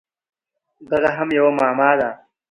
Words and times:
دغه 0.89 1.09
هم 1.17 1.29
یوه 1.37 1.51
معما 1.59 1.91
ده! 1.99 2.09